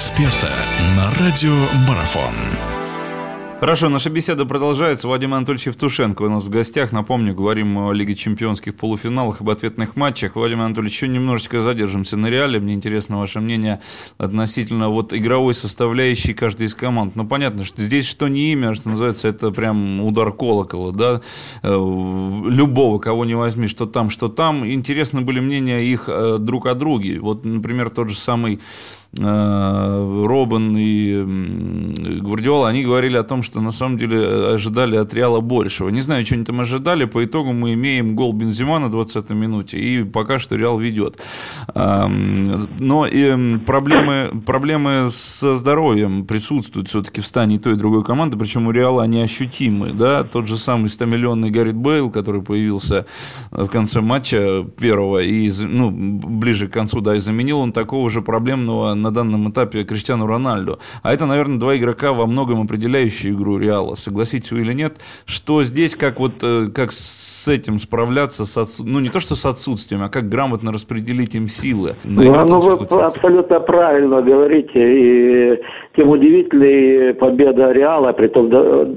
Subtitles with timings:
[0.00, 0.48] эксперта
[0.96, 1.54] на радио
[1.86, 2.32] Марафон.
[3.60, 5.06] Хорошо, наша беседа продолжается.
[5.06, 6.92] Владимир Анатольевич Евтушенко у нас в гостях.
[6.92, 10.36] Напомню, говорим о Лиге чемпионских полуфиналах, об ответных матчах.
[10.36, 12.58] Владимир Анатольевич, еще немножечко задержимся на реале.
[12.58, 13.82] Мне интересно ваше мнение
[14.16, 17.16] относительно вот игровой составляющей каждой из команд.
[17.16, 21.20] Ну, понятно, что здесь что не имя, что называется, это прям удар колокола, да?
[21.62, 24.66] Э, любого, кого не возьми, что там, что там.
[24.66, 27.20] Интересны были мнения их э, друг о друге.
[27.20, 28.58] Вот, например, тот же самый
[29.16, 35.40] Робин и Гвардиола, они говорили о том, что на самом деле э, ожидали от Реала
[35.40, 35.88] большего.
[35.88, 37.06] Не знаю, что они там ожидали.
[37.06, 41.18] По итогу мы имеем гол Бензима на 20-й минуте, и пока что Реал ведет.
[41.74, 48.68] Но и проблемы, проблемы со здоровьем присутствуют все-таки в стане той, и другой команды, причем
[48.68, 49.92] у Реала они ощутимы.
[49.92, 50.22] Да?
[50.22, 53.06] Тот же самый 100-миллионный Гаррит Бейл, который появился
[53.50, 58.22] в конце матча первого и ну, ближе к концу, да, и заменил он такого же
[58.22, 60.78] проблемного на данном этапе Криштиану Рональду.
[61.02, 63.94] А это, наверное, два игрока во многом определяющие игру Реала.
[63.94, 68.84] Согласитесь вы или нет, что здесь как вот э, как с этим справляться, с отсу...
[68.84, 71.96] ну не то что с отсутствием, а как грамотно распределить им силы?
[72.04, 74.70] Ну, ну вы абсолютно правильно говорите.
[74.74, 75.60] И
[75.96, 78.48] тем удивительнее победа Реала, при том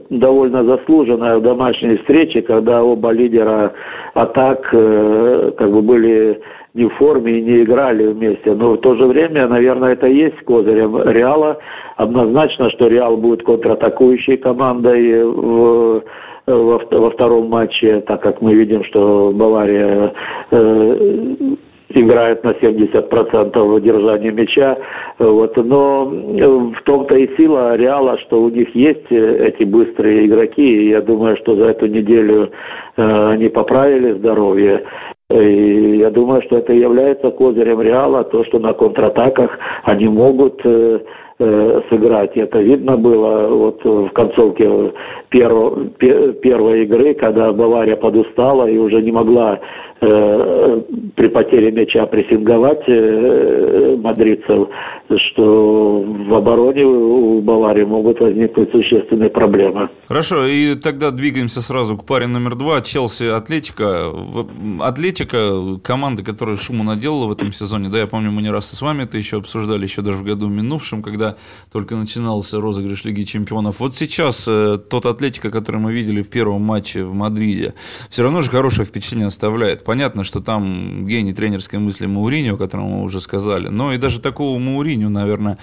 [0.10, 3.74] довольно заслуженная в домашней встрече, когда оба лидера
[4.14, 6.40] атак э, как бы были
[6.76, 8.54] не в форме и не играли вместе.
[8.54, 11.58] Но в то же время, наверное, это и есть козырем Реала.
[11.98, 16.04] Однозначно, что Реал будет контратакующей командой в
[16.46, 20.14] во, во втором матче, так как мы видим, что Бавария
[20.52, 21.56] э,
[21.96, 24.78] играет на 70% держания мяча.
[25.20, 25.56] Вот.
[25.58, 30.64] Но в том-то и сила Реала, что у них есть эти быстрые игроки.
[30.64, 32.52] И я думаю, что за эту неделю
[32.98, 34.84] э, они поправили здоровье.
[35.34, 41.00] И я думаю, что это является козырем Реала, то, что на контратаках они могут э,
[41.40, 42.38] э, сыграть.
[42.38, 44.94] Это видно было вот в концовке
[45.30, 45.86] первого,
[46.42, 49.60] первой игры, когда Бавария подустала и уже не могла
[50.06, 50.82] Э,
[51.16, 54.68] при потере мяча прессинговать э, мадридцев,
[55.28, 55.93] что
[56.28, 59.90] в обороне у Баварии могут возникнуть существенные проблемы.
[60.08, 62.82] Хорошо, и тогда двигаемся сразу к паре номер два.
[62.82, 64.06] Челси Атлетика.
[64.80, 67.90] Атлетика, команда, которая шуму наделала в этом сезоне.
[67.90, 70.48] Да, я помню, мы не раз с вами это еще обсуждали, еще даже в году
[70.50, 71.36] минувшем, когда
[71.72, 73.80] только начинался розыгрыш Лиги Чемпионов.
[73.80, 77.74] Вот сейчас э, тот Атлетика, который мы видели в первом матче в Мадриде,
[78.10, 82.86] все равно же хорошее впечатление оставляет понятно, что там гений тренерской мысли Мауриньо, о котором
[82.86, 85.58] мы уже сказали, но и даже такого Мауриньо, наверное,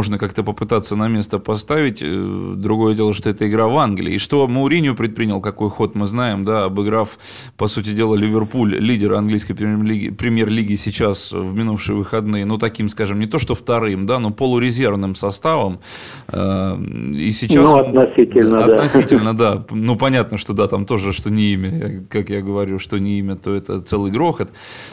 [0.00, 2.02] можно как-то попытаться на место поставить.
[2.02, 4.14] Э, другое дело, что это игра в Англии.
[4.14, 7.18] И что Мауриньо предпринял, какой ход мы знаем, да, обыграв,
[7.56, 13.18] по сути дела, Ливерпуль, лидер английской премьер-лиги, премьер-лиги сейчас в минувшие выходные, ну, таким, скажем,
[13.18, 15.80] не то что вторым, да, но полурезервным составом.
[16.28, 17.64] Э, и сейчас...
[17.64, 18.74] Ну, относительно, да.
[18.76, 19.64] Относительно, да.
[19.70, 23.36] Ну, понятно, что да, там тоже, что не имя, как я говорю, что не имя,
[23.36, 24.50] то это это целый грохот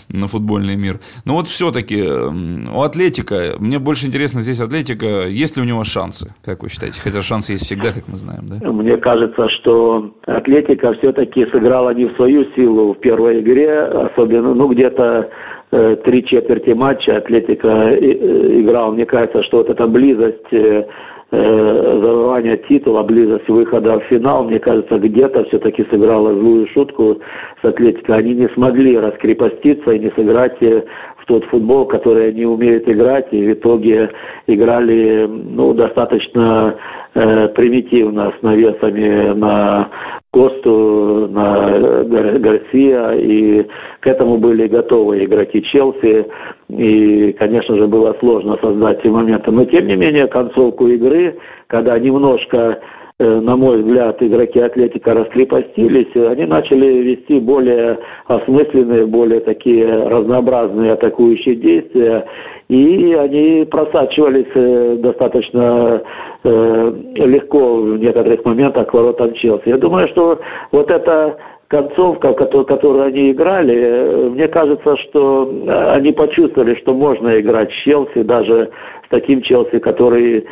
[0.09, 0.99] на футбольный мир.
[1.25, 6.33] Но вот все-таки у Атлетика, мне больше интересно здесь Атлетика, есть ли у него шансы,
[6.43, 6.99] как вы считаете?
[7.01, 8.71] Хотя шансы есть всегда, как мы знаем, да?
[8.71, 14.67] Мне кажется, что Атлетика все-таки сыграла не в свою силу в первой игре, особенно, ну,
[14.67, 15.29] где-то
[15.71, 18.93] э, три четверти матча Атлетика э, играл.
[18.93, 20.85] Мне кажется, что вот эта близость э,
[21.31, 27.19] э, завоевания титула, близость выхода в финал, мне кажется, где-то все-таки сыграла злую шутку
[27.61, 28.17] с Атлетикой.
[28.17, 30.83] Они не смогли раскрепоститься и не сыграть э,
[31.27, 34.09] тот футбол, который они умеют играть, и в итоге
[34.47, 36.75] играли ну, достаточно
[37.13, 39.89] э, примитивно, с навесами на
[40.31, 42.03] Косту, на
[42.39, 43.67] Гарсия, и
[43.99, 46.27] к этому были готовы игроки Челси,
[46.69, 49.51] и, конечно же, было сложно создать эти моменты.
[49.51, 52.79] Но, тем не менее, концовку игры, когда немножко
[53.19, 57.97] на мой взгляд, игроки Атлетика раскрепостились, они начали вести более
[58.27, 62.27] осмысленные, более такие разнообразные атакующие действия,
[62.69, 66.03] и они просачивались э, достаточно
[66.43, 69.69] э, легко в некоторых моментах к воротам Челси.
[69.69, 70.39] Я думаю, что
[70.71, 71.37] вот эта
[71.69, 75.51] концовка, которую они играли, мне кажется, что
[75.93, 78.69] они почувствовали, что можно играть с Челси, даже
[79.05, 80.45] с таким Челси, который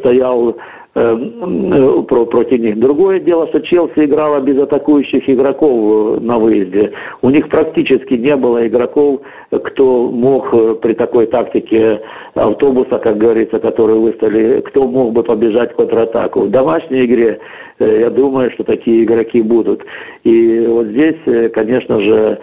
[0.00, 0.56] стоял
[0.94, 2.78] против них.
[2.78, 6.92] Другое дело, что Челси играла без атакующих игроков э, на выезде.
[7.22, 9.20] У них практически не было игроков,
[9.50, 12.00] кто мог э, при такой тактике
[12.34, 16.42] автобуса, как говорится, которые выставили, кто мог бы побежать в контратаку.
[16.42, 17.38] В домашней игре
[17.78, 19.82] Э, я думаю, что такие игроки будут.
[20.24, 21.16] И вот здесь,
[21.52, 22.38] конечно же,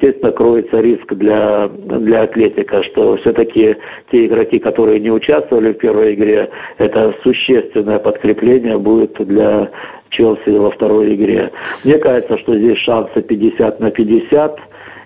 [0.00, 3.76] естественно, кроется риск для, для Атлетика, что все-таки
[4.10, 6.48] те игроки, которые не участвовали в первой игре,
[6.78, 9.70] это существенное подкрепление будет для
[10.10, 11.50] Челси во второй игре.
[11.84, 14.58] Мне кажется, что здесь шансы 50 на 50,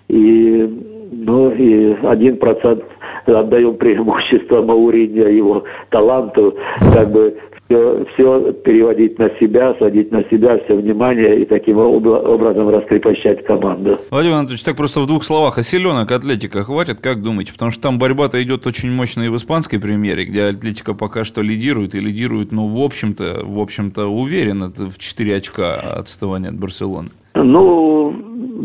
[0.09, 0.69] и,
[1.13, 2.83] ну, и один процент
[3.27, 6.57] отдаем преимущество Мауриньо, его таланту,
[6.93, 7.37] как бы
[7.67, 13.99] все, все переводить на себя, сводить на себя все внимание и таким образом раскрепощать команду.
[14.11, 17.53] Владимир Анатольевич, так просто в двух словах, а силенок Атлетика хватит, как думаете?
[17.53, 21.43] Потому что там борьба-то идет очень мощная и в испанской премьере, где Атлетика пока что
[21.43, 27.09] лидирует и лидирует, ну, в общем-то, в общем-то, уверенно в 4 очка отставания от Барселоны.
[27.35, 27.92] Ну,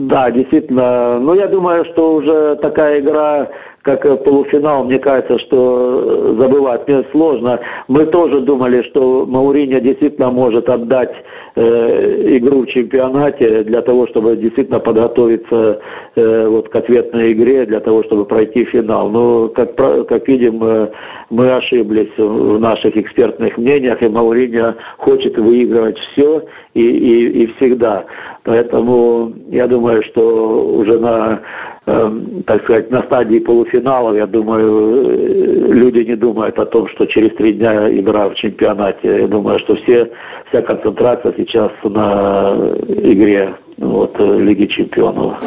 [0.07, 1.19] да, действительно.
[1.19, 3.49] Ну, я думаю, что уже такая игра
[3.87, 7.57] как полуфинал, мне кажется, что забывать мне сложно.
[7.87, 11.13] Мы тоже думали, что Мауриньо действительно может отдать
[11.55, 15.79] э, игру в чемпионате для того, чтобы действительно подготовиться
[16.15, 19.09] э, вот к ответной игре, для того, чтобы пройти финал.
[19.09, 20.89] Но, как, как видим, э,
[21.29, 26.43] мы ошиблись в наших экспертных мнениях, и Мауриньо хочет выигрывать все
[26.73, 28.03] и, и, и всегда.
[28.43, 31.41] Поэтому я думаю, что уже на
[31.87, 37.33] так сказать, на стадии полуфиналов, я думаю, э, люди не думают о том, что через
[37.37, 39.21] три дня игра в чемпионате.
[39.21, 40.11] Я думаю, что все,
[40.49, 45.39] вся концентрация сейчас на игре вот, э, Лиги чемпионов.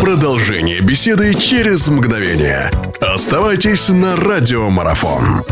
[0.00, 2.70] Продолжение беседы через мгновение.
[3.00, 5.42] Оставайтесь на радиомарафон.